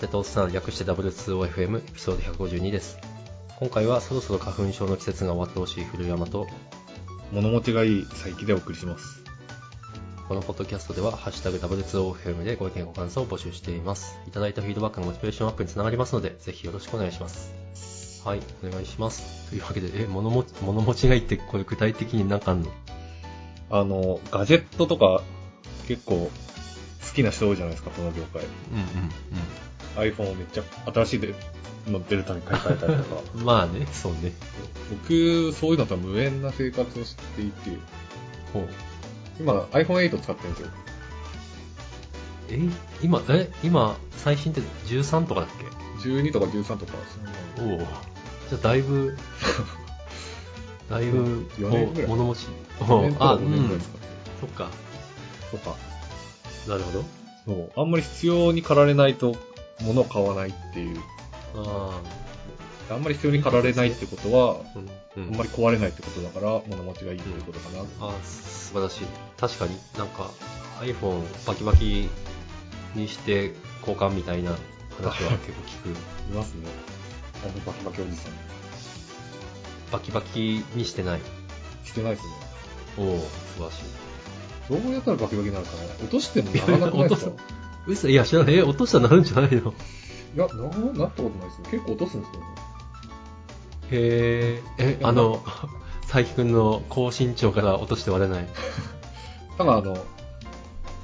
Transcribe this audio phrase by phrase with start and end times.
[0.00, 0.06] は。
[0.06, 2.98] 若手とおっさん略して W2OFM エピソード152です。
[3.58, 6.46] 今回はそろそろ花粉症の季節が終わってほしい古山と、
[7.32, 9.20] 物持ちがいい佐伯でお送りします。
[10.28, 14.16] このポッドキャストでは、ハッシュタグ W2OFM でご意見ご感想を募集しています。
[14.26, 18.22] いただいたフィードバックがモチベーションアップにつながりますので、ぜひよろしくお願いします。
[18.24, 19.50] はい、お願いします。
[19.50, 22.70] というわけで、え、物持ち、物持ちがいいってこれ具体的に何かあんの？
[23.70, 25.22] あの、ガジェットとか
[25.88, 26.30] 結構
[27.08, 28.42] 好きな人多いじゃないですか、この業界。
[28.42, 28.50] うんう
[28.82, 28.86] ん
[30.00, 33.22] iPhone をめっちゃ新しいの出るために買い替えたりとか。
[33.34, 33.44] うん。
[33.44, 34.32] まあね、そうね。
[34.90, 37.70] 僕、そういうのとは無縁な生活をしていて、
[38.52, 38.68] ほう。
[39.40, 40.68] 今 iPhone8 使ってるんですよ。
[42.50, 42.58] え、
[43.02, 45.50] 今、え、今、最新って13とかだっ
[46.02, 46.92] 12とか13とか、
[47.58, 47.78] おお。
[47.78, 47.86] じゃ
[48.54, 49.16] あだいぶ、
[50.90, 52.46] だいぶ、四年ぐらい物持ち。
[52.80, 53.90] 4あ、年とか5うん年ぐらいです。
[53.90, 53.98] か、
[54.40, 55.76] そっか。
[56.68, 57.04] なるほど。
[57.46, 57.80] そう。
[57.80, 59.36] あんまり必要に駆られないと
[59.82, 60.98] 物を買わないっていう。
[61.56, 62.00] あ
[62.90, 64.78] あんまり必要に駆られないってことは、あ、
[65.16, 65.32] うん、うん。
[65.32, 67.80] あんまり壊れないってことだから、物持ちがいいっていうことかな。
[68.00, 69.06] あー素晴らしい。
[69.38, 70.30] 確かになんか
[70.80, 72.08] iPhone バキバキ
[72.96, 74.50] にして交換みたいな
[74.96, 75.88] 話は 結構聞く。
[75.90, 75.92] い
[76.32, 76.66] ますね。
[77.44, 78.32] あのバキバキおじさん。
[79.92, 81.20] バキバキにしてない。
[81.84, 82.32] してないですね。
[82.98, 83.26] おお素
[83.58, 83.74] 晴らし
[84.78, 84.82] い。
[84.82, 87.30] どうやったらバキバキになるかな落としてもならなくないですか？
[87.30, 87.42] 落
[87.86, 88.54] 嘘いや、知らない。
[88.54, 89.72] え、落としたらなるんじゃないの？
[90.36, 91.68] いや、な、なったことないですね。
[91.70, 92.46] 結構落とすんですよね。
[93.92, 95.42] へえ、え、あの、
[96.10, 98.48] 佐伯くんの高身長から落として割れない。
[99.58, 99.96] ただあの、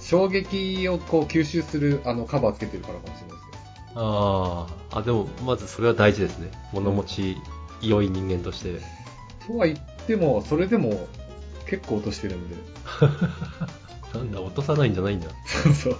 [0.00, 3.56] 衝撃をこう吸収するあのカバーつけてるからかもしれないですけ
[3.96, 6.50] ああ、あ、でも、まずそれは大事ですね。
[6.72, 7.36] 物持ち
[7.82, 8.72] 良い人間として。
[8.72, 8.80] ど。
[9.54, 11.08] とは言っても、それでも
[11.66, 12.56] 結構落としてるんで。
[14.14, 15.28] なんだ、落とさないんじゃないんだ。
[15.74, 15.96] そう。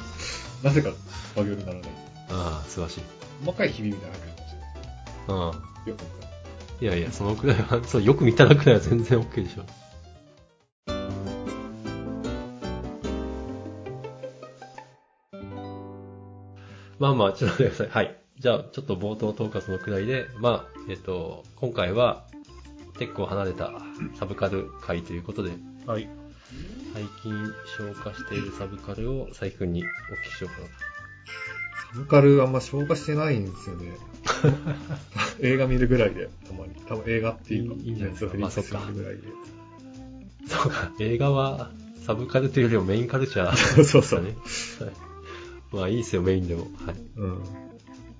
[0.62, 0.90] なぜか
[1.36, 1.90] バキバキにならない。
[2.30, 3.00] ああ、素晴らしい。
[3.44, 4.68] 細かいひびみたいなの入ってるかもしれない。
[5.28, 5.50] あ
[5.86, 5.88] あ。
[5.88, 6.02] よく
[6.82, 9.64] いいやいや、そのくらいは、そう、よく見たらくらいは全然 OK でしょ。
[16.98, 17.88] まあまあ、ちょっと待ってください。
[17.88, 18.16] はい。
[18.38, 22.26] じゃあ、ちょっと冒頭トーカスのくらいで、まあ、えっと、今回は、
[22.98, 23.72] 結構離れた
[24.18, 25.52] サブカル会ということで、
[25.86, 26.08] はい。
[26.96, 30.68] 最近消化しているサブカルを佐伯くんにお聞きしようかな。
[30.68, 30.72] サ
[31.94, 33.92] ブカルあんま消化してないんですよね。
[35.42, 36.74] 映画見るぐらいで、たまに。
[36.88, 38.38] 多分映画っていうか、いいんじゃないですか？
[38.38, 38.80] まあそっか。
[40.48, 41.70] そうか、映画は
[42.06, 44.34] サブカルというよりもメインカルチャー、 そうそうね。
[44.80, 44.92] はい。
[45.72, 46.62] まあいいですよ、メインでも。
[46.86, 46.96] はい。
[47.16, 47.28] うん。
[47.30, 47.36] ま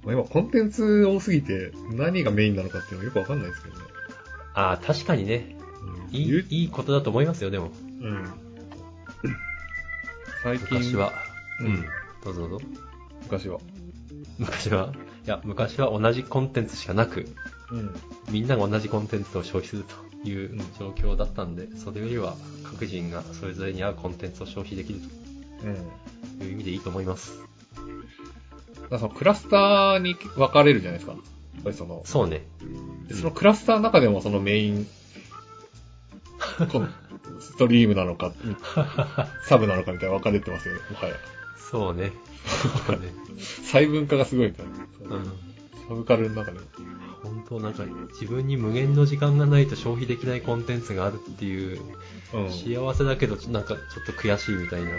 [0.08, 3.80] あ、今コンテンツ多すぎて、何がメインなのかっていうのはよくわかんないですけどね。
[4.52, 5.56] ああ、確かにね。
[6.10, 7.72] うんいい、いいことだと思いますよ、でも。
[8.02, 8.45] うん。
[10.42, 11.12] 最近、昔は。
[11.60, 11.84] ううんん。
[12.24, 12.66] どうぞどうぞ。
[13.24, 13.58] 昔は。
[14.38, 14.92] 昔は？
[15.26, 17.26] いや、昔は同じコンテンツしかなく、
[17.70, 17.94] うん。
[18.30, 19.84] みんなが同じコンテンツを消費する
[20.22, 25.00] といううん状況だったんで、それよりは各人がそれぞれに合うコンテンツを消費できる
[25.64, 25.76] うん。
[26.38, 27.38] という意味でいいと思います。
[28.90, 31.16] だそのクラスターに分かれるじゃないですか。
[31.16, 31.18] や
[31.60, 32.46] っぱりその、そうね。
[33.08, 34.86] でそのクラスターの中でもそのメイン、
[36.70, 36.88] この
[37.40, 38.32] ストリームなのか、
[39.44, 41.14] サブなのかみたいな分かれてますよね、もはや。
[41.70, 42.12] そうね。
[42.86, 43.12] そうね。
[43.64, 45.24] 細分化がすごいから、うん。
[45.88, 46.66] サブカルの中でも。
[47.22, 51.80] 本当なんか自分に無限の時間がないと消費できないコンテンツがあるっていう
[52.32, 52.52] うん。
[52.52, 54.90] 幸せだけどなんかちょっと悔しいみたいな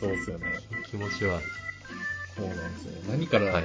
[0.00, 0.46] そうですよね。
[0.90, 1.40] 気持ちは。
[2.36, 2.92] そうなんですよ。
[3.08, 3.64] 何からはい。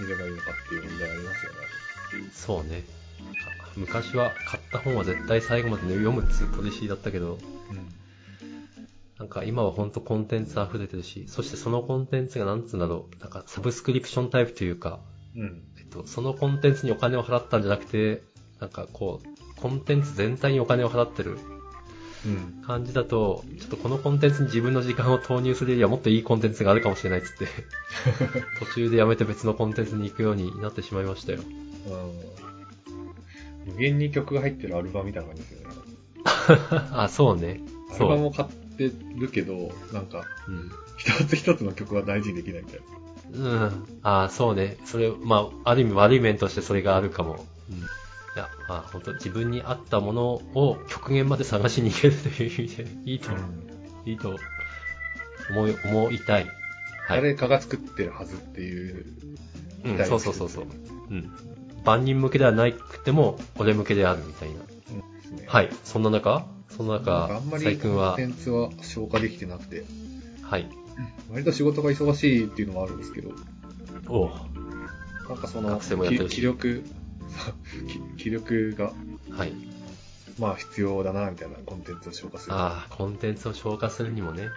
[0.00, 1.58] 見ればいいのかっていう問題ありますよね。
[2.32, 2.84] そうね。
[3.76, 7.38] 昔は買った本は絶対最後まで読むっつうポリシーだったけど、
[9.18, 15.00] なんか今は本当コンテンツ溢れてるし、そしてそのコンテンツがなんつうんだろう、なんかサブスクリプションタイプというか、
[15.36, 15.42] うん。
[15.42, 15.62] うん。
[15.78, 18.22] えっと、そのコンテンツにお金を払ったんじゃなくて、
[18.60, 21.38] なんかこう、コンテンツ全体にお金を払ってる
[22.24, 22.62] うん。
[22.66, 27.46] 感じだと、ちょっとこのコンテンツに自分の時間を投入するよりはもっといいコンテンツがあるかもしれないっつって、
[28.58, 31.40] 途中でやめて別のコンテンツに行くようになってしまいましたよ。
[33.72, 35.66] 無限に曲が入ってるアルバムみたいな感じですよね。
[36.92, 37.60] あ、そうね。
[37.94, 38.06] アル。
[38.06, 40.70] バムを買ってるけど、なんか、うん。
[40.96, 43.00] 一つ一つの曲は大事にできないみたいな。
[43.32, 44.00] うん。
[44.02, 44.76] あそうね。
[44.84, 47.46] それ、まあ、ある意味悪い面としてそれがあるかも。
[47.70, 47.78] うん。
[47.78, 47.80] い
[48.36, 53.30] や、まあ、本当自分に合ったものを極限まで探しに行けるという意味で、いいと、
[54.06, 54.36] いいと
[55.50, 56.46] 思い、思いたい。
[57.06, 57.20] はい。
[57.22, 59.06] 誰かが作ってるはずっていう。
[59.84, 60.66] うん、大そうそうそうそう。
[61.10, 61.32] うん。
[61.84, 64.60] 万人向けではなくても、俺向けであるみたいな。
[64.60, 65.46] ね。
[65.46, 65.70] はい。
[65.84, 69.84] そんな中、そんななんか中あんま、りコンテ、ンツは消化できてなくて、
[70.42, 70.68] はい。
[71.30, 73.30] 割と仕事が忙しいっていうのもあるんですけど、
[74.08, 74.30] おう
[75.28, 76.84] なんかその、気力、
[78.16, 78.92] き気力が、
[79.30, 79.52] はい。
[80.38, 82.54] まあ必要だな、みたいなコンテンツを消化する。
[82.54, 84.48] ああ、コンテンツを消化するにもね。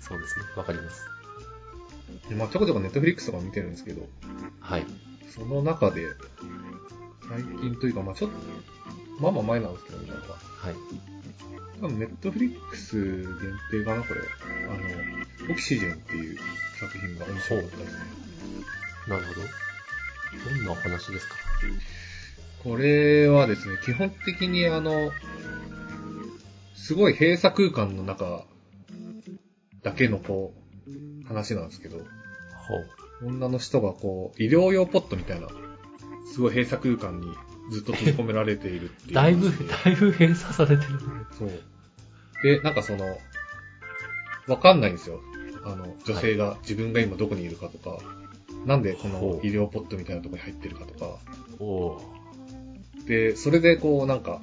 [0.00, 0.44] そうですね。
[0.56, 1.04] わかります。
[2.28, 4.02] でまあちょこちょこネットフリックスとか見てるんですけど、
[4.60, 4.86] はい。
[5.30, 6.06] その中で、
[7.28, 8.36] 最近というか、まあちょっと、
[9.20, 10.34] まあまあ前なんですけど、なのが。
[10.34, 10.74] はい。
[11.80, 13.28] 多分ネットフリックス限
[13.70, 14.20] 定かな、これ。
[14.68, 16.38] あの、オキシジェンっていう
[16.78, 17.98] 作品が面白かったですね。
[19.08, 19.40] なるほど。
[20.56, 21.34] どんなお話ですか？
[22.62, 25.10] これはですね、基本的にあの、
[26.76, 28.44] すごい閉鎖空間の中
[29.82, 30.54] だけのこ
[30.86, 32.06] う、話なんですけど、ほう。
[33.24, 35.48] 女の人がこう、医療用ポットみたいな、
[36.32, 37.26] すごい閉鎖空間に
[37.70, 39.50] ずっと閉じ込められているっていうだいぶ。
[39.84, 40.98] だいぶ閉鎖されてる。
[41.38, 41.50] そう。
[42.42, 43.18] で、なんかその、
[44.48, 45.20] わかんないんですよ。
[45.64, 47.98] あの、女性が自分が今どこにいるかとか、
[48.66, 51.18] なんでこの医療ポットみたいなところに入ってるかとか、
[51.58, 52.12] おお
[53.06, 54.40] で、それでこうなんか、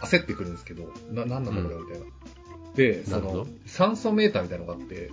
[0.00, 2.06] 焦ってくるんですけど、な、なんなんだこれはみたいな。
[2.74, 5.10] で、その、酸素メーターみたいなのがあって、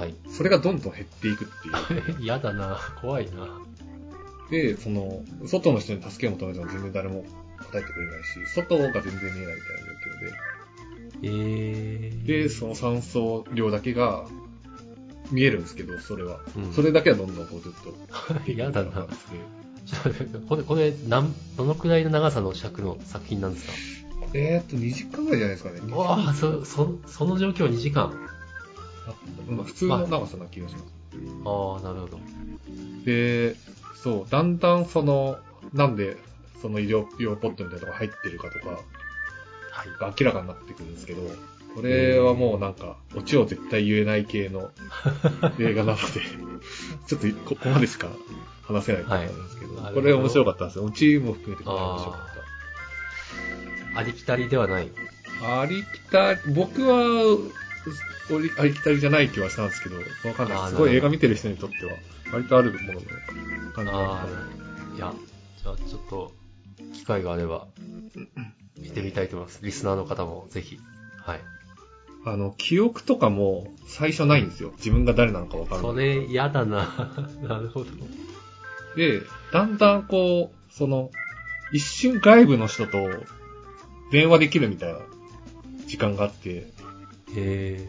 [0.00, 0.14] はい。
[0.30, 1.48] それがどんどん減っていくっ
[1.92, 2.22] ていう。
[2.24, 2.78] 嫌だな。
[3.00, 3.48] 怖いな。
[4.50, 7.24] で、その、外の人に助けを求めても全然誰も
[7.70, 12.26] 答えてくれないし、外が全然見えないみたいな状況で、えー。
[12.26, 14.24] で、その酸素量だけが
[15.30, 16.40] 見えるんですけど、それは。
[16.56, 17.94] うんそれだけはどんどんこうずっと。
[18.50, 19.08] 嫌だな感
[19.86, 23.72] じちょっと待ってこれ、これ、なん、どのくらいの長さの尺の作品なんですか？
[24.32, 25.92] でえーっと、2時間ぐらいじゃないですかね。
[25.94, 28.12] わあ、そ、そ、その状況2時間。
[29.12, 30.84] あまあ普通の長さな気がします。
[31.44, 32.20] ああ、なるほど。
[33.04, 33.56] で、
[34.02, 35.38] そう、だんだんその、
[35.72, 36.16] なんで、
[36.62, 38.76] その医療用ポットみたいなとこ入ってるかとか、は
[39.84, 39.88] い。
[39.98, 41.22] が明らかになってくるんですけど、
[41.74, 44.70] これはもうなんか、オチを絶対言えない系の
[45.58, 46.02] 映画なので、
[47.06, 48.08] ちょっとここまでしか
[48.62, 50.84] 話せないと思うんですけど、はいこれ面白かったですよ。
[50.84, 52.30] オチも含めてかなり面白かっ
[53.94, 54.88] ありきたりではない。
[55.40, 55.60] た。
[55.60, 57.36] ありきたり、僕は、
[58.58, 59.96] ありきたりじゃない気はしたんですけど、
[60.28, 60.70] わかんない。
[60.70, 61.92] すごい映画見てる人にとっては、
[62.32, 63.00] 割とあるものの
[63.72, 64.26] 感じあがあ、
[64.96, 65.14] いや、
[65.62, 66.32] じゃあちょっと、
[66.94, 67.66] 機会があれば、
[68.78, 69.60] 見てみたいと思います。
[69.62, 70.78] リスナーの方もぜひ。
[71.18, 71.40] はい。
[72.24, 74.72] あの、記憶とかも最初ないんですよ。
[74.76, 75.92] 自分が誰なのかわからない。
[75.92, 77.12] それ、嫌だな。
[77.42, 77.90] なるほど。
[78.96, 79.22] で、
[79.52, 81.10] だんだんこう、その、
[81.72, 83.08] 一瞬外部の人と
[84.10, 84.98] 電話できるみたいな
[85.86, 86.70] 時間があって、
[87.36, 87.88] へ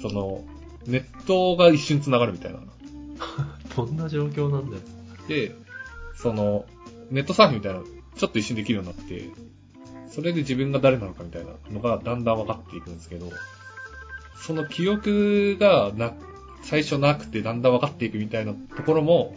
[0.00, 0.44] その、
[0.86, 2.58] ネットが一瞬繋がるみたいな。
[2.58, 2.64] ー、
[3.76, 4.82] どんな状況なんだよ。
[5.28, 5.54] で、
[6.14, 6.66] その、
[7.10, 7.82] ネットサーフィンみたいな、
[8.16, 9.30] ちょっと一瞬できるようになって、
[10.10, 13.30] それで自分が誰なのかみたいなのがだんだん分かっていくんですけど、
[14.40, 16.14] その記憶がな、
[16.62, 19.36] 最初なくてだんだん分かっていくみたいなところも、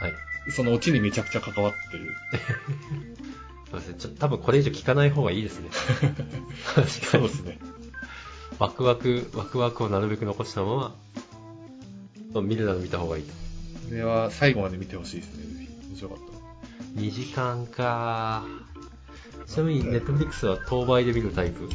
[0.00, 0.12] はい。
[0.50, 2.14] そのオチにめちゃくちゃ関わってる。
[3.70, 3.94] そうですね。
[3.98, 5.70] ちょ多分これ以上聞かない方がいいですね。
[6.74, 7.28] 確かにそうで。
[7.28, 7.58] すね。
[8.58, 10.94] ワクワク、ワクワクをなるべく残したま
[12.32, 13.32] ま、見るなら見た方がいいと。
[13.32, 15.44] これは最後まで見てほしいですね。
[15.58, 17.00] ぜひ面白かった。
[17.00, 18.44] 2時間か。
[19.46, 21.68] ちなみに、ネットフリックスは当倍で見るタイプ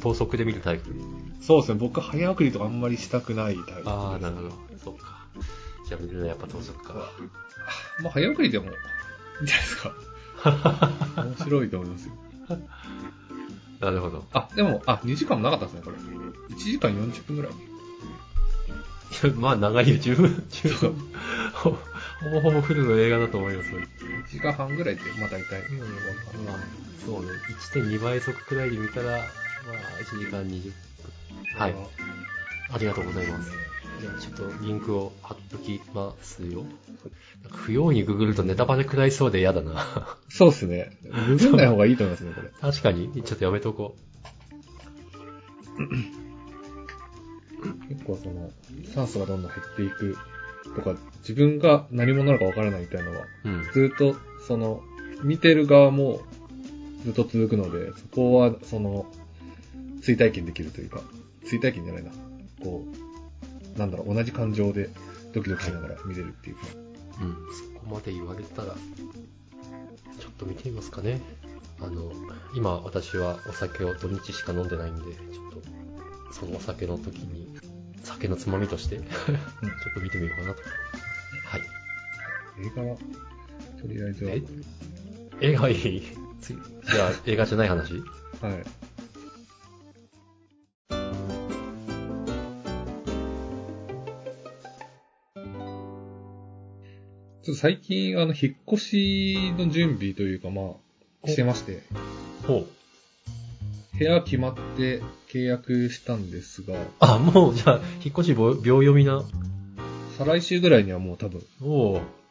[0.00, 0.94] 等速で見るタイプ
[1.40, 1.78] そうですね。
[1.80, 3.88] 僕、早送りとかあんまりしたくないタイプです。
[3.88, 4.50] ああ、なるほど。
[4.84, 5.26] そうか。
[5.88, 6.94] じゃあ見るのはやっぱ等速か。
[8.02, 8.72] まあ、早送りでも、いい
[9.44, 9.92] んじゃないですか。
[11.22, 12.14] 面白いと思いますよ。
[13.82, 14.24] なるほど。
[14.32, 15.96] あ、でも、あ、2時間もなかったですね、これ。
[16.54, 17.52] 1時間40分ぐらい。
[17.52, 17.54] い
[19.26, 20.96] やまあ長いよ、十分、十分。
[21.52, 23.70] ほほぼほぼフルの映画だと思います。
[23.70, 23.82] 1
[24.30, 25.62] 時間半ぐらいって、まあ大体。
[25.72, 26.58] まあ、
[27.04, 27.32] そうね。
[27.74, 29.22] 1.2倍速くらいで見たら、まあ、
[30.00, 30.72] 1時間20分。
[31.58, 31.74] はい。
[32.70, 33.50] ありがとうございます。
[34.00, 36.64] じゃあちょっとリンクを貼っときますよ。
[37.50, 39.86] 不用意にググるとネタバレ食らいそうで嫌だな。
[40.28, 40.96] そうですね。
[41.04, 42.48] ググんない方がいいと思いますね、これ。
[42.60, 43.96] 確かにちょっとやめとこ
[47.88, 48.50] 結構その、
[48.94, 50.16] 酸素がどんどん減っていく
[50.74, 53.48] とか、自分が何者なのかわからないみたいなのは、う。
[53.48, 53.62] うん。
[53.72, 54.82] ずっと、その、
[55.22, 56.20] 見てる側も
[57.04, 59.06] ずっと続くので、そこは、その、
[60.02, 61.00] 追体験できるというか、
[61.44, 62.10] 追体験じゃないな。
[62.62, 62.84] こ
[63.76, 64.90] う、なんだろう、同じ感情で
[65.32, 66.62] ドキドキしながら見れるっていうか。
[67.20, 67.36] うん。
[67.54, 71.20] そこまで言われたら、ちょっと見てみますかね。
[71.80, 72.12] あの、
[72.54, 75.50] 今私はお酒を土日しか飲んでないんで、ちょっ
[76.30, 77.48] と、そのお酒の時に、
[78.04, 80.62] 酒のつまみとして、 ちょっと見てみようかなと。
[81.44, 81.62] はい。
[82.64, 84.42] 映画は、とりあえずは、え？
[85.40, 86.02] 映画いい？
[86.40, 87.94] 次じゃあ映画じゃない話？
[87.94, 88.02] はい。
[97.42, 100.74] ちょっと最近、あの、引っ越しの準備というか、ま
[101.24, 101.82] あ、してまして、
[102.46, 103.98] ほう。
[103.98, 109.24] 部屋決まって契約したんですが、あ、もう、じゃあ、引っ越し秒秒読みな。
[110.18, 111.42] 再来週ぐらいにはもう多分。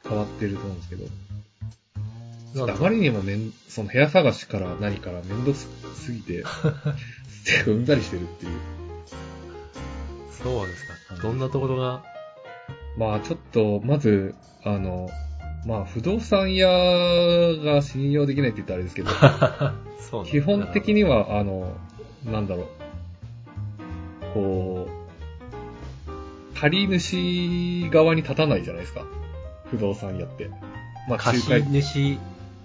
[0.08, 6.46] 変わってると思うんですけど、ちょっなんとあまりにもめん、その部屋探しから何からめんどくすぎて、
[7.68, 8.52] うんざりしてるっていう。
[10.42, 11.22] そうですか。
[11.22, 12.11] どんなところが、
[12.98, 15.10] まあちょっと、まず、あの、
[15.66, 16.68] まあ不動産屋
[17.64, 19.10] が信用できないって言ったらあれですけど、
[20.00, 21.74] そうね基本的には、あの、
[22.26, 22.66] なんだろう、
[24.34, 29.06] こう、借り主側に立たないじゃないですか。
[29.70, 30.50] 不動産屋って。
[31.08, 32.18] まあ貸仲介、主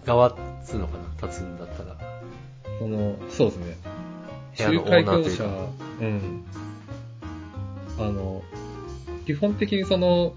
[0.04, 1.96] 側っつうのかな立つんだったら。
[2.78, 3.76] その、そうですね。
[4.58, 5.44] 仲介業者、
[6.00, 6.44] うん。
[7.98, 8.42] あの、
[9.26, 10.34] 基本的にその、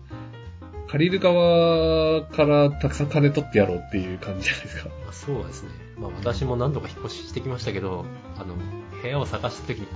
[0.88, 4.90] 借りる側からたくさん金取ってやろうっていう感じじゃないですか。
[4.90, 5.70] まあ、そうですね。
[5.98, 8.06] まあ私も何度か引っ越ししてきましたけど、
[8.38, 8.56] あの、
[9.02, 9.88] 部屋を探した時に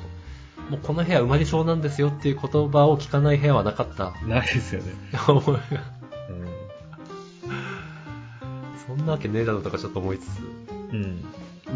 [0.70, 4.94] もうこの部屋埋まりそうなんですよっていう言葉を聞かない部屋はなかったないですよね。
[5.28, 5.42] 思。
[8.88, 10.28] そんなわけねえだろうとかちょっと思いつつ。
[10.92, 11.24] うん。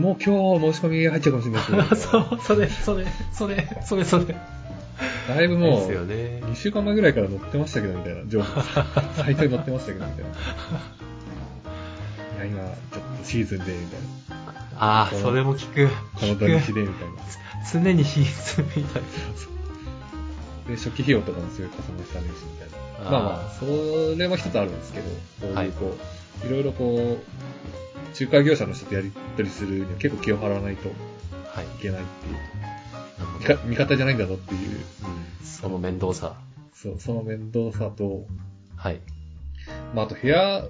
[0.02, 4.36] もう今日申し込み入っちゃうかもしれないですけど、 そう、それ、それ、それ、それ、それ。
[5.28, 6.42] だいぶもう、ね。
[6.46, 8.62] 2週間前ぐらいから載ってましたけど、みたいな情報。
[8.62, 10.30] サイトに載ってましたけど、みたいな。
[12.38, 14.08] いや、今、ちょっとシーズンで、みたいな。
[14.80, 15.90] ああ、それも聞く。
[16.16, 16.48] この土。
[16.48, 17.14] 日で、みたいな。
[17.72, 19.04] 常にシーズンみたい
[20.68, 22.70] で、初期費用とかもすごいかさ増しみたい
[23.06, 23.12] な。
[23.12, 23.66] まあまあ、そ
[24.18, 25.10] れも一つあるんですけど、
[25.42, 25.98] こうはいいうこ
[26.44, 31.50] う、いろいろこう、仲介業者の人とやり取りするには結構気を払わないといな。
[31.50, 31.66] はい。
[31.82, 32.34] けないっていう。
[33.44, 35.17] なるほど味方じゃないんだぞっていう、うん
[35.48, 36.38] その面倒さ。
[36.74, 38.26] そう、その面倒さと、
[38.76, 39.00] はい。
[39.96, 40.68] まあ、あと部屋、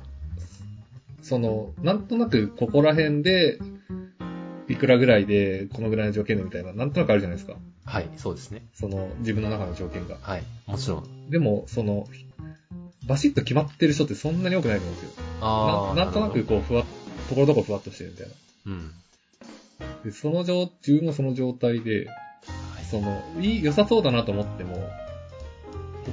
[1.21, 3.59] その、なんとなくここら辺で、
[4.69, 7.57] いくらぐらいで、このぐらいの条件でみたいな、なんとなくあるじゃないですか。
[7.85, 8.65] はい、そうですね。
[8.73, 10.17] その、自分の中の条件が。
[10.21, 10.43] はい。
[10.65, 11.29] もちろん。
[11.29, 12.07] でも、その、
[13.07, 15.23] バシッと決まってる人ってそんなに多くないと思うんですよ。
[15.41, 15.95] ああ。
[15.95, 16.85] ななんとなくこう、ふわっ、
[17.29, 18.33] ところどころふわっとしてるみたいな。
[18.65, 18.91] うん。
[20.03, 22.26] で、その状、自分がその状態で、はい。
[22.89, 24.89] その、いい、良さそうだなと思っても、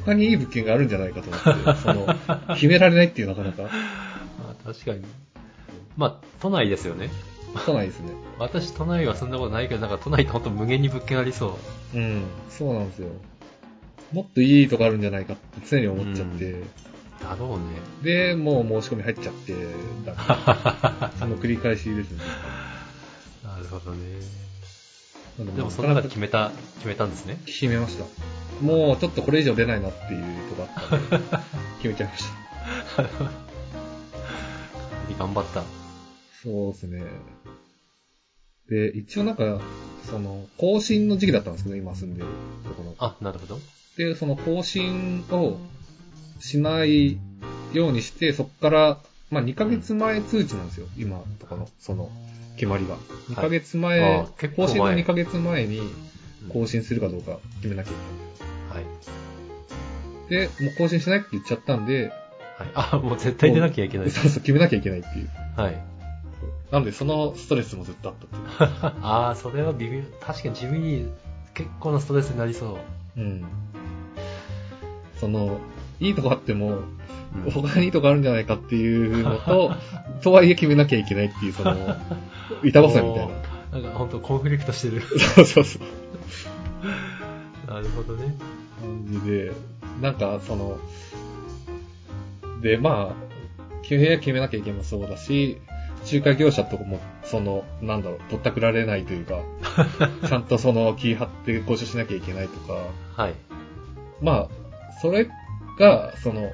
[0.05, 3.69] 他にいい物件があるんじゃないかと思って、 その、決められないっていうなかなか、ま
[4.51, 5.03] あ、確かに。
[5.97, 7.11] まあ、都内ですよね。
[7.55, 8.13] 来ないですね。
[8.39, 11.59] 私、都内はそんなことないけど、なんか都内ってほんと無限に物件ありそ
[11.95, 11.99] う。
[11.99, 13.09] うん、そうなんですよ。
[14.13, 16.63] もっといいとこあるんじゃないかって常に思っちゃって、
[17.21, 17.65] だろうね。
[18.03, 19.55] で、もう申し込み入っちゃって、
[20.05, 22.19] だ その繰り返しですね。
[23.43, 24.21] なるほどね。
[25.39, 27.39] でも、その中で決めた、決めたんですね。
[27.47, 28.05] 決めました。
[28.65, 31.39] もうちょっとこれ以上出ないなっていうとこあったんで、
[31.83, 32.25] 決めちゃいまし
[32.97, 33.03] た。
[35.19, 35.63] 頑張った。
[36.43, 37.03] そうですね。
[38.69, 39.61] で、一応なんか、
[40.11, 42.27] その、更新の時期だったんですけど、今住んでる
[42.65, 42.95] ところ。
[42.99, 43.59] あ、なるほど。
[43.97, 45.59] で、その更新を
[46.41, 47.19] しない
[47.73, 49.01] ようにして、そこから、
[49.35, 52.11] まあ2ヶ月前通知なんですよ、今のところ、その、
[52.57, 52.97] 決まりが。
[53.31, 57.95] 2ヶ月前、あー結構前更新の2ヶ月前にうん更新するかどうか決めなきゃい
[58.75, 58.85] はい。
[60.29, 60.49] けない。
[60.49, 62.09] で、もう更新しないって言っちゃったんで、
[62.59, 62.71] はい。
[62.75, 64.11] あ、もう絶対出なきゃいけない。
[64.11, 65.29] そうそう、決めなきゃいけないっていう。
[65.57, 65.83] はい。
[66.71, 68.93] なんで、そのストレスもずっとあったっていう。
[69.03, 70.03] ああ、それは微妙。
[70.21, 71.09] 確かに地味に
[71.55, 72.79] 結構なストレスになりそ
[73.17, 73.21] う。
[73.21, 73.45] うん。
[75.19, 75.59] その、
[76.01, 77.05] いいとこあっても、うん
[77.51, 79.73] 他にいいとこあるんじゃないかっていうのと、
[80.23, 81.75] とはいえ決めなきゃいけないっていう、その、
[82.63, 83.35] 板挟みみたいな。
[83.73, 85.03] なんか本当コンフリクトしてる
[85.35, 87.71] そうそうそう。
[87.73, 88.37] なるほどね。
[88.81, 89.53] 感じで、
[90.01, 90.79] なんか、その、
[92.63, 95.59] で、まあ、決め決めなきゃいけなそうだし、
[96.11, 99.41] 仲介業者とかも、その、なんだろう、取ったくられないというか、
[100.29, 102.79] ちゃんとその、気張って交渉しなきゃいけないとか、
[103.17, 103.35] はい。
[104.23, 104.49] まあ、
[105.03, 105.29] それ
[105.79, 106.51] が、その、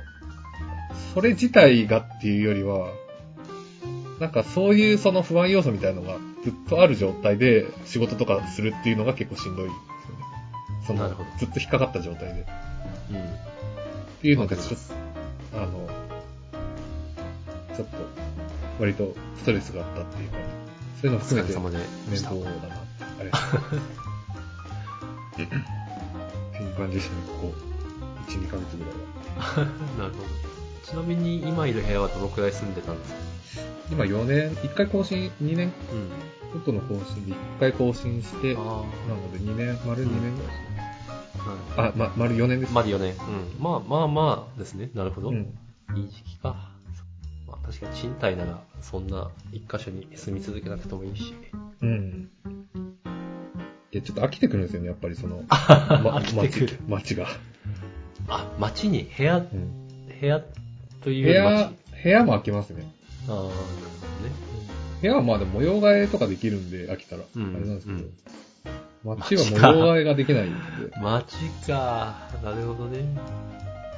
[1.14, 2.88] それ自体がっていうよりは、
[4.20, 10.24] なんかそういうその不安要素みたいのがずっとある状態で仕事とかするっていうのが結構しんどいですよね。
[10.86, 12.40] そのなるほど、ずっと引っかかった状態で。
[12.40, 12.44] っ
[13.12, 13.16] うん。
[14.20, 14.78] ていうので、ちょっ
[15.52, 15.88] と、あの、
[17.76, 17.96] ちょっと、
[18.78, 20.36] 割とストレスがあったっていうか、
[21.00, 21.56] そういうのお含めて。
[22.10, 22.56] 面倒だなって。
[23.32, 23.38] あ。
[25.32, 27.69] っていう感じでしたね、ここ、
[28.38, 28.94] 1、2ヶ月ぐらい
[29.36, 29.64] は。
[29.98, 30.24] なるほど。
[30.82, 33.20] ちなみに今いる部屋はどのくらい住んでたんですか？
[33.90, 36.10] 今4年、1回更新、2年うん。
[36.52, 40.90] ちょっとの更新で1回更新して、なあので2年、丸2年ぐらいですね。
[41.76, 42.04] あ、なるほど。
[42.04, 42.72] あ、ま、丸4年です。
[42.72, 43.12] まだ4年。
[43.12, 43.62] うん。
[43.62, 44.90] まあまあまあですね。
[44.94, 45.30] なるほど。
[45.30, 45.54] うん。
[45.96, 46.70] いい時期か。
[47.64, 51.34] 確かに賃貸ならそんな一箇所に住み続けなくてもいいし。
[51.82, 52.28] うん。
[53.92, 56.78] いや、ちょっと飽きてくるんですよね、やっぱりその、 飽きてくる。
[56.88, 57.26] 街が。
[58.30, 59.88] あ、街に部屋、うん
[60.20, 60.46] 部屋と
[61.04, 61.72] 部いうより街屋、
[62.02, 62.90] 部屋も飽きますね。
[63.28, 63.54] ああ、なるほどね。
[65.00, 68.10] 部屋はまあでも模様替えとかできるんで飽きたら、うんあれなんですけど、うん
[69.02, 70.60] 街は模様替えができないんで、
[71.00, 72.28] 街か。
[72.44, 72.98] なるほどね。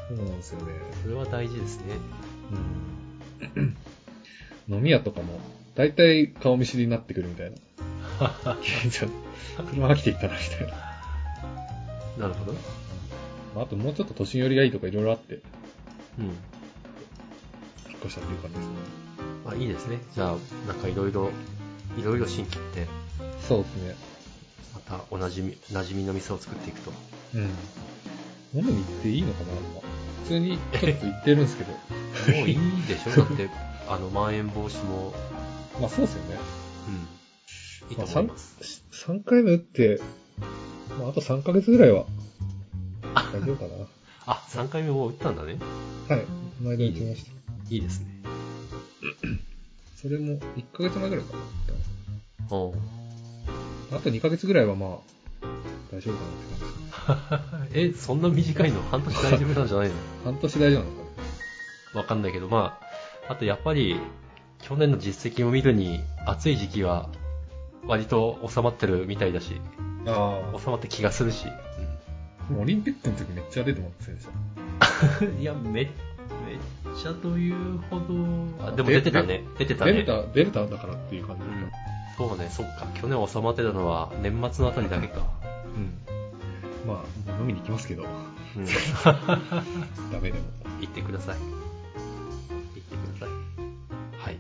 [0.09, 0.73] そうなんですよね。
[1.03, 1.95] それは大事ですね。
[3.57, 3.77] うん
[4.69, 5.41] 飲み屋とかも、
[5.75, 7.57] だいたい顔見知りになってくるみたいな。
[8.91, 12.29] ちょっとそれは飽きていったな、みたいな。
[12.29, 12.55] なるほど。
[13.54, 15.40] まああともうちょっと都心寄りがいいとかいろいろあって、
[16.18, 16.25] うん。
[16.25, 16.35] 引っ
[18.00, 18.75] 越したっていう感じですね。
[19.44, 19.99] まあいいですね。
[20.14, 21.30] じゃあ、なんかいろいろ、
[21.99, 22.87] いろいろ新規って、
[23.47, 23.94] そうですね。
[24.75, 26.92] またおなじみ、馴染みの店を作っていくと。
[27.35, 27.42] うん。
[27.42, 27.47] 飲
[28.54, 29.80] みに行っていいのかな、今。
[30.23, 31.73] 普通にちょっと行ってるんですけど。
[31.73, 32.56] もういい
[32.87, 33.50] でしょ だって、
[33.88, 35.14] あの、まん延防止も、
[35.80, 36.38] まあそうですよね。
[36.88, 37.90] うん。
[37.90, 38.85] いいとまあ、思います。
[38.92, 40.00] 3, 3回目打って、
[40.99, 42.06] まああと3ヶ月ぐらいは
[43.14, 43.87] 大丈夫かな？
[44.26, 45.59] あ、3回目もう打ったんだね。
[46.09, 46.21] はい。
[46.21, 46.26] こ
[46.62, 47.31] の間打ちました。
[47.71, 48.07] いいですね。
[49.97, 51.42] それも1ヶ月前ぐらいかな。
[52.50, 52.75] おう
[53.92, 54.90] あと2ヶ月ぐらいはまあ、
[55.92, 56.21] 大丈夫か
[57.09, 57.78] なって感じ。
[57.78, 58.83] え、そんな短いの？
[58.90, 59.95] 半年大丈夫なんじゃないの？
[60.25, 60.97] 半年大丈夫なの
[61.92, 62.78] かわかんないけど、ま
[63.28, 64.00] あ、あとやっぱり、
[64.62, 67.09] 去年の実績を見るに、暑い時期は、
[67.87, 69.61] 割と収まってるみたいだし、
[70.04, 71.47] なあ収まった気がするし。
[72.61, 74.25] オリンピックの時めっちゃ出てもらって
[75.18, 75.25] た。
[75.40, 75.88] いや、め、めっ
[76.97, 79.43] ちゃというほど、あ、でも出てたね。
[79.58, 79.93] 出てたね。
[79.93, 82.28] デルタ、デルタだからっていう感じだっうん。
[82.28, 82.86] そうね、そっか。
[82.95, 85.15] 去年収まってたのは年末のあたりだけか。
[85.15, 85.21] た。
[85.21, 86.86] うん。
[86.86, 88.04] まあ、飲みに行きますけど、
[88.56, 88.65] うん。
[90.12, 90.45] ダメでも。
[90.82, 91.36] 行ってください。
[91.36, 93.28] 行ってください。
[94.19, 94.38] はい。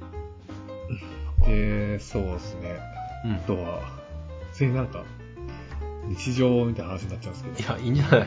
[1.46, 2.80] えー、そうですね。
[3.24, 3.38] うんあ。
[3.46, 3.80] とは、
[4.50, 5.04] 普通になんか、
[6.08, 7.74] 日常みたいな話になっちゃうんですけど。
[7.74, 8.26] いや、いいんじゃない？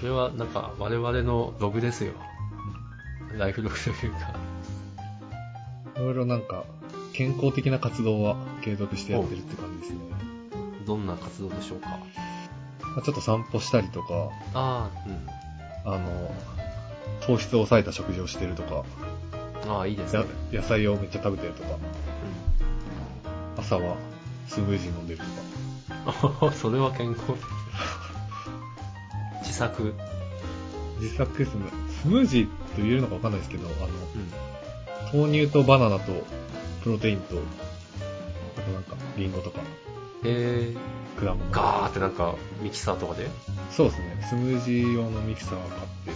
[0.00, 2.12] これは、なんか、我々のログですよ。
[3.38, 4.18] ライフログというか。
[5.96, 6.64] いろいろなんか、
[7.12, 9.98] 健康的な活動は継続してやってるって感じですね。
[10.86, 11.88] どんな活動でしょうか？
[11.88, 11.98] ま
[12.98, 14.90] あちょっと散歩したりとか、あ
[15.84, 16.34] あ、あの、
[17.20, 18.84] 糖質を抑えた食事をしてるとか、
[19.64, 19.70] うん。
[19.72, 20.28] ああ、いいですやね。
[20.52, 21.76] 野菜をめっちゃ食べてるとか、
[23.58, 23.96] 朝は
[24.48, 25.30] スムージー飲んでるとか。
[26.42, 26.52] うん。
[26.52, 27.36] それは健康的。
[29.42, 29.94] 自作。
[31.00, 31.64] 自作ですね。
[32.02, 35.20] スムージーと言えるのかわかんないですけど、あうん。
[35.20, 36.12] の、豆乳とバナナと
[36.82, 37.36] プロテインと、
[38.56, 39.60] あとなんか、リンゴとか、
[40.24, 40.74] え
[41.18, 41.36] 果物。
[41.46, 43.28] ー、ガーってなんか、ミキサーとかで？
[43.70, 44.26] そうですね。
[44.28, 46.12] スムージー用のミキサーを買って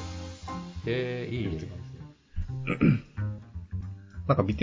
[0.87, 1.69] えー、いいね。
[4.27, 4.55] なんかビ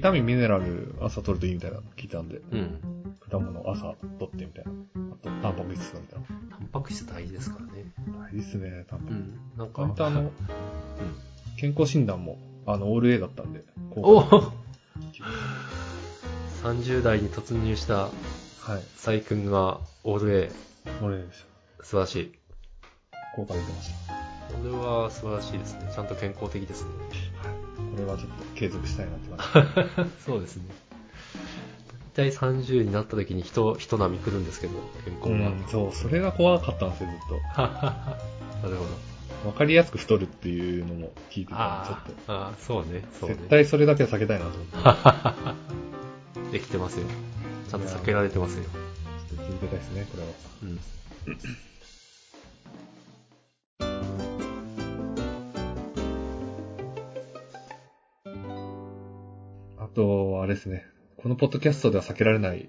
[0.00, 2.95] タミン、ミネラル朝取るといいみたいなの聞いたんで、うん。
[3.30, 4.70] 果物朝取ってみたいな。
[5.12, 6.26] あと、タンパク質みたいな。
[6.50, 7.92] タンパク質大事ですからね。
[8.06, 9.16] 大事ですね、タンパク質。
[9.16, 9.40] うん。
[9.58, 10.30] なんか、割とあの、うん
[11.56, 14.52] 健康診断も、あの、オール A だったんで、おお
[16.62, 18.10] !30 代に突入した
[18.66, 18.82] はい。
[18.96, 20.50] サイ君がオール A。
[21.00, 21.44] オール A でし
[21.78, 21.84] た。
[21.84, 22.32] 素晴らしい。
[23.34, 24.12] 効果出てました。
[24.54, 25.90] これは素晴らしいですね。
[25.94, 26.90] ちゃんと健康的ですね。
[27.94, 30.12] これはちょっと継続したいなって感じ。
[30.24, 30.64] そうですね。
[32.16, 34.72] 大体30になった時に人、人並み来るんですけど、
[35.04, 35.50] 健康が。
[35.50, 37.34] うん、そう、それが怖かったんですよ、ずっと。
[37.60, 38.16] な
[38.64, 38.84] るほ
[39.44, 39.48] ど。
[39.48, 43.06] わかりやすく太るっていうのも聞いてたんで、ちょあっあ、ああ、そうね、と。
[43.20, 43.36] そうね。
[43.36, 44.66] 絶対それだけは避けたいなと思っ
[46.48, 46.52] て。
[46.56, 47.06] できてますよ。
[47.68, 48.64] ちゃんと避けられてますよ。
[48.64, 50.30] ちょっと続けたいですね、これは。
[50.62, 50.80] うん。
[59.78, 60.95] あと、あれですね。
[61.26, 62.68] このポッドキャストでは避けられない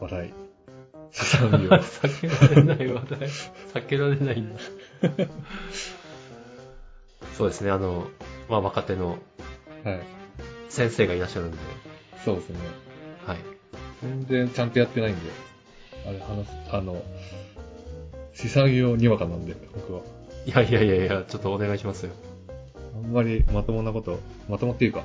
[0.00, 0.34] 話題。
[1.10, 3.18] 避けられない話題。
[3.74, 4.60] 避けられないんだ。
[7.36, 8.06] そうですね、あの、
[8.48, 9.18] まあ、若手の
[9.82, 10.00] はい。
[10.68, 11.58] 先生がいらっしゃるんで、
[12.24, 12.58] そうですね。
[13.26, 13.38] はい。
[14.00, 15.20] 全然ちゃんとやってないんで。
[16.06, 17.02] あれ話す、あの、
[18.34, 20.02] 資産業にわかなんで、僕は。
[20.46, 22.12] いやいやいやいや、ちょっとお願いしますよ。
[23.02, 25.02] あんまりまともなこと、まともっていうか、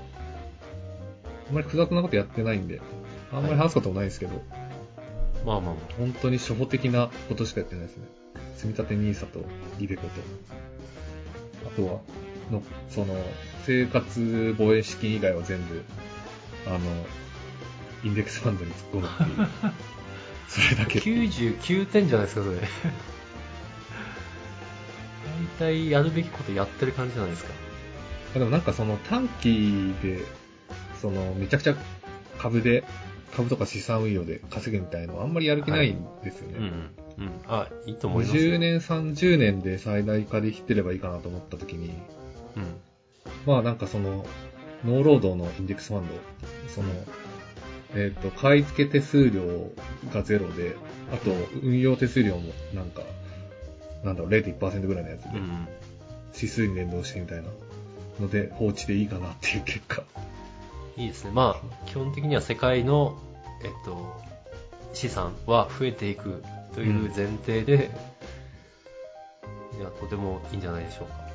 [1.51, 2.79] あんまり複雑なことやってないんで、
[3.33, 4.41] あんまり話すこともないですけど、
[5.45, 8.03] まあまあま本当に初歩的なことしかやってないですね。
[8.55, 9.43] 積み立て NISA と
[9.77, 10.09] イデコと、
[11.67, 11.99] あとは、
[12.51, 13.21] の、その、
[13.65, 15.83] 生活防衛資金以外は全部、
[16.67, 16.79] あの、
[18.05, 19.49] インデックスファンドに突っ込むっていう。
[20.47, 20.85] それだあ。
[20.85, 20.99] け。
[20.99, 22.59] 99点じゃないですか、それ。
[22.59, 22.63] 大
[25.59, 27.51] 体やるべきことやってる感じじゃないですか。
[28.35, 30.23] でもなんかその短期で
[31.01, 31.75] その、めちゃくちゃ
[32.37, 32.83] 株で、
[33.35, 36.57] 株とか資産運用で稼ぐみたいのあんまりやる気ないんですよね。
[36.57, 36.65] うん。
[37.25, 37.31] うん。
[37.47, 38.37] あ、いいと思います。
[38.37, 41.93] 20年、30年で最大化できてればいいかなと思った時に、
[42.55, 42.79] うん。
[43.45, 44.25] まあなんかその、
[44.85, 46.13] ノーロードのインデックスファンド、
[46.67, 46.89] その、
[47.95, 49.71] えっ、と、買い付け手数料
[50.13, 50.75] がゼロで、
[51.11, 53.03] あと、運用手数料もなんか、
[54.03, 55.67] なんだろう、0.1%ぐらいのやつで、うん。
[56.33, 57.49] 指数に連動してみたいな
[58.19, 60.03] ので、放置でいいかなっていう結果。
[60.97, 61.31] いいですね。
[61.31, 63.17] まあ、基本的には世界の、
[63.63, 64.21] えっと、
[64.93, 67.91] 資産は増えていくという前提で、
[69.77, 71.31] いや、とてもいいんじゃないでしょうか。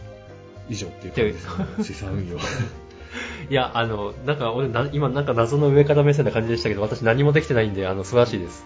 [0.68, 1.84] 以上っていう感じですね。
[1.84, 2.38] 資産運用。
[3.48, 8.64] いや、あの、なんか俺な、今なんか謎の上から目線な感じでしたけど、私何もできてないんで、あの、素晴らしいです。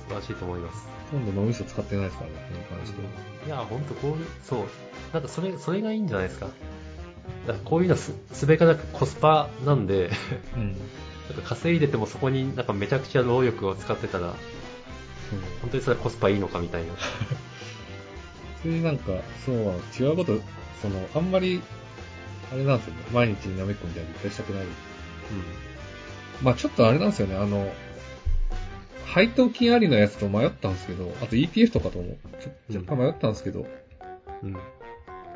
[0.00, 0.88] 素晴らしいと思います。
[1.10, 2.36] 今度脳みそ使ってないですからね、
[2.68, 3.08] この関しては。
[3.46, 4.64] いや、ほんとこういう、そう。
[5.12, 6.48] なんかそれ、それがいいんじゃないですか。
[7.46, 10.10] だからこういうのはす、すべからなくコスパなんで、
[10.56, 10.76] うん。
[11.28, 14.34] なんか稼いでてもそこになんかめちゃくちゃ労力を使ってたら、
[15.30, 15.40] そう。
[15.60, 16.92] 本当にそれはコスパいいのかみたいな。
[18.62, 19.12] 普通になんか、
[19.44, 19.56] そう、
[19.98, 20.40] 違うこと、
[20.82, 21.62] その、あんまり、
[22.50, 23.00] あれなんですよね。
[23.12, 24.64] 毎日になめっこみたいな絶対したくない。
[26.42, 27.70] まあちょっとあれなんですよね、あの、
[29.06, 33.66] 配当金ありのやつと迷ったんですけど、あと ETF とかとも、ちょ若干迷ったんですけど、
[34.42, 34.48] うん。
[34.48, 34.54] うん。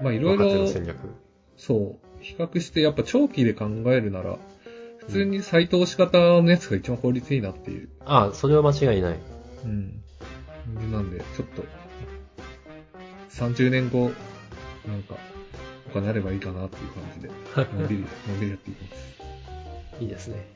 [0.03, 0.67] まあいろいろ。
[1.57, 4.39] そう、比較して、やっぱ長期で考えるなら、
[4.99, 7.89] 普通に再投資型のやつが一番効率いいなっていう。
[8.05, 9.19] あそれは間違いない。
[9.65, 10.03] うん。
[10.93, 11.65] なんで、ちょっと、
[13.31, 14.13] 30年後、
[14.87, 15.17] なんか、
[15.91, 17.31] お金あればいいかなっていう感じで、
[17.77, 20.03] のんびり、のんびりやっていきます。
[20.03, 20.47] いいですね。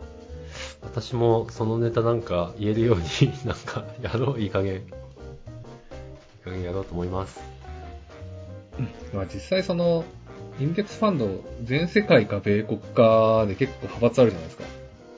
[0.82, 3.02] 私もそのネタなんか言えるように、
[3.44, 4.76] なんかやろう、いい加減。
[4.76, 4.82] いい
[6.44, 7.40] 加減やろうと思います。
[9.12, 10.04] まあ実際その、
[10.59, 14.64] インデックスファンド、全世界か米国かで結構派閥あるじゃないですか。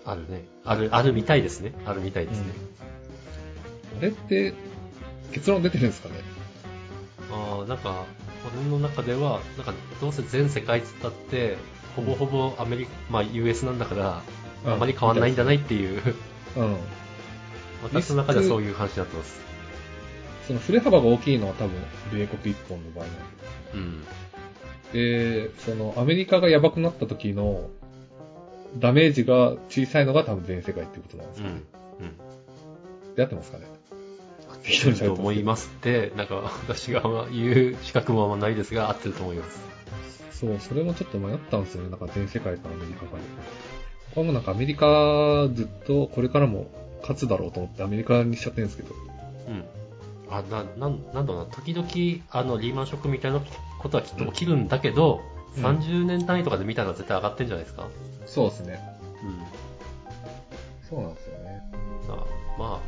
[0.04, 0.44] あるね。
[0.64, 1.72] ある、あるみたいですね。
[1.86, 2.46] あるみたいですね。
[3.98, 4.54] あれって、
[5.32, 6.14] 結論出てるんですかね？
[7.30, 8.04] ああ、なんか、
[8.54, 11.56] 俺の中では、なんか、どうせ全世界っつったって、
[11.94, 14.22] ほぼほぼアメリカ、まあ US なんだから、
[14.66, 16.02] あまり変わんないんじゃないっていう、
[16.56, 16.76] うん。
[17.82, 19.40] 私の中ではそういう話になってます。
[20.48, 21.72] その振れ幅が大きいのは多分、
[22.12, 24.04] 米国一本の場合なんうん。
[24.92, 25.48] で。
[25.48, 27.68] で、その、アメリカがやばくなった時の、
[28.78, 31.54] ダメージが小さいのが多分全世界ってことなんですかね。
[32.00, 32.06] うん。
[32.06, 32.08] う
[33.12, 33.14] ん。
[33.14, 33.64] で合ってますかね？
[34.62, 36.34] 適当にと思いますって、なんか
[36.66, 39.60] 私が言う資格もあんまないですが、合ってると思います。
[40.32, 41.90] そう、それもちょっと迷ったんですよね。
[41.90, 43.22] なんか全世界かアメリカかで。
[43.22, 46.70] ここはもうなんかアメリカずっとこれからも
[47.00, 48.94] 勝つだろうと思ってアメリカにしちゃってるんですけど。
[49.48, 49.64] うん。
[50.30, 51.88] あ、な、なん、なんだろうな、時々、
[52.30, 53.40] あの、リーマンショックみたいな
[53.78, 57.88] ことはきっと起きるんだけど、うん30年単位とかで見たら絶対上がってんじゃないですか？
[58.26, 58.78] そうですね。
[59.24, 60.88] うん。
[60.88, 61.62] そうなんですよね。
[62.08, 62.24] あ
[62.56, 62.80] ま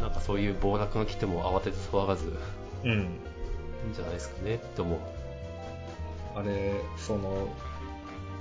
[0.00, 2.26] あ、なんかそういう暴落が来ても慌てて騒がず、
[2.84, 2.90] いうん。
[2.90, 4.98] いんじゃないですかね、って思う。
[6.34, 7.48] あれ、その、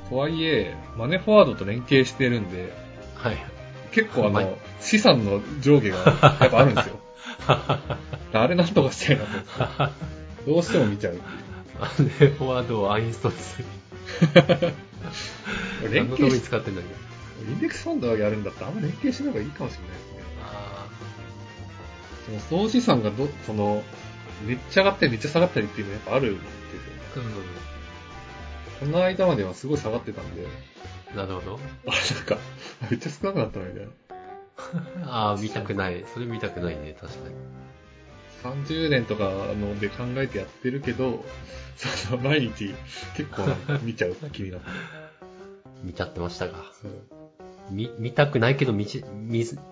[0.09, 2.73] とはいえ、マネーフォワードと連携してるんで、
[3.15, 3.37] はい。
[3.91, 6.95] 結構あまの、資産の上下がやっぱあるんですよ。
[8.33, 9.23] あれなんとかしたいな
[9.87, 9.91] と。
[10.51, 11.15] どうしても見ちゃう。
[11.15, 11.19] あ
[12.19, 14.73] れ、フォワードをアインストールする？
[15.91, 16.87] 連何のために使ってんだけ？
[16.87, 17.51] ど。
[17.51, 20.21] インデックスファンドをやるんだったらあんま連携しない方がいいかもしれないですね。
[20.41, 20.87] あ
[22.25, 23.83] その総資産がど、その、
[24.45, 26.43] めっちゃ上がったりめっちゃ下がったりっていうのはやっぱあるんです
[27.17, 27.29] よね。
[28.79, 31.15] ーこの間まではすごい下がってたんで、うん。
[31.15, 31.59] なるほど。
[31.87, 32.37] あ、なんか、
[32.89, 33.91] めっちゃ少なくなったなみたいな。
[35.09, 36.03] ああ、見たくない。
[36.13, 37.35] それ見たくないね、確かに。
[38.53, 41.23] 30年とかので考えてやってるけど、
[41.75, 42.73] その毎日
[43.15, 43.43] 結構
[43.83, 44.67] 見ちゃう気になって。
[45.83, 46.63] 見ちゃってましたが。
[46.81, 46.91] そう。
[47.71, 49.03] 見、見たくないけど、見ち、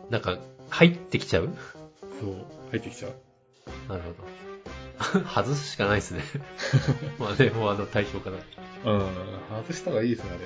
[0.09, 0.37] なんか、
[0.69, 1.49] 入ってきちゃう？
[2.19, 2.35] そう。
[2.71, 3.13] 入ってきちゃう。
[3.89, 5.25] なるほど。
[5.33, 6.23] 外すしかないですね。
[7.19, 8.91] まあね、フォワード対象から。
[8.91, 9.01] うん。
[9.63, 10.45] 外した方がいいですね、あれ。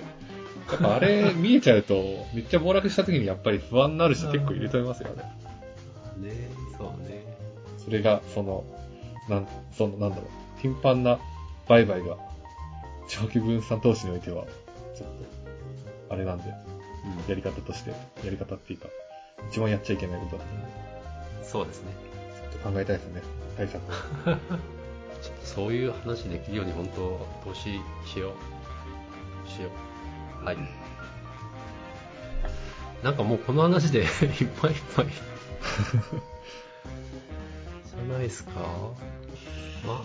[0.71, 5.23] やっぱあれ見えちゃうと、めっちゃ暴落した時にやっぱり不安になる人結構いると思いますよね。
[7.89, 8.63] それが、その、
[9.28, 10.25] なん、その、なんだろう、
[10.62, 11.17] 頻繁な
[11.67, 12.17] 売買が、
[13.08, 14.45] 長期分散投資においては、
[14.95, 15.10] ちょっ
[16.08, 17.30] と、あれなんで、うん。
[17.30, 17.95] やり方として、や
[18.30, 18.89] り方っていうか、
[19.49, 21.91] 一番やっちゃいけないことだと思うんで、そうですね。
[22.52, 23.23] ちょっと考えたいですね、
[23.58, 23.89] 対策を。
[25.23, 28.34] ちょっとそういう話できるように本当、投資しよ
[29.47, 29.49] う。
[29.49, 29.69] しよ
[30.43, 30.45] う。
[30.45, 30.58] はい。
[33.04, 34.08] なんかもうこの話で いっ
[34.62, 35.08] ぱいいっぱい。
[38.13, 38.51] ないですか？
[39.85, 40.03] まあ、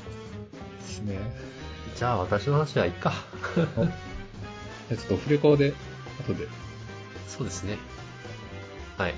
[0.81, 1.19] ですね。
[1.97, 3.13] じゃあ私の話はいいか。
[3.57, 3.65] ちょ
[4.97, 5.73] っとオフレコで、
[6.27, 6.47] 後で
[7.29, 7.79] そうですね。
[8.99, 9.15] はい。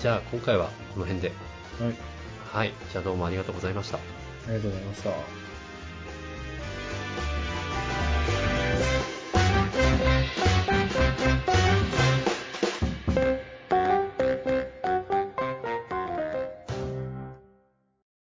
[0.00, 1.32] じゃあ今回はこの辺で。
[1.80, 1.94] はい。
[2.52, 2.72] はい。
[2.92, 3.98] じゃあどうもありがとうございました。
[3.98, 4.00] あ
[4.48, 5.10] りがとうございました。